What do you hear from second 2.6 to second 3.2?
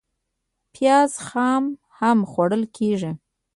کېږي